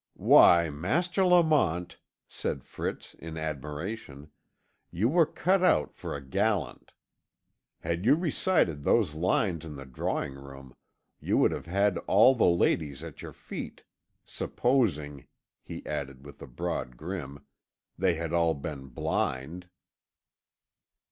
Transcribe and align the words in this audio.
"Why, 0.17 0.71
Master 0.71 1.23
Lamont," 1.23 1.99
said 2.27 2.63
Fritz 2.63 3.13
in 3.13 3.37
admiration, 3.37 4.31
"you 4.89 5.07
were 5.07 5.27
cut 5.27 5.61
out 5.61 5.93
for 5.93 6.15
a 6.15 6.25
gallant. 6.25 6.93
Had 7.81 8.03
you 8.03 8.15
recited 8.15 8.81
those 8.81 9.13
lines 9.13 9.63
in 9.63 9.75
the 9.75 9.85
drawing 9.85 10.33
room, 10.33 10.75
you 11.19 11.37
would 11.37 11.51
have 11.51 11.67
had 11.67 11.99
all 12.07 12.33
the 12.33 12.47
ladies 12.49 13.03
at 13.03 13.21
your 13.21 13.31
feet 13.33 13.83
supposing," 14.25 15.27
he 15.61 15.85
added, 15.85 16.25
with 16.25 16.41
a 16.41 16.47
broad 16.47 16.97
grin, 16.97 17.37
"they 17.95 18.15
had 18.15 18.33
all 18.33 18.55
been 18.55 18.87
blind." 18.87 19.69